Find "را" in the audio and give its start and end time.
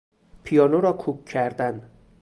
0.81-0.93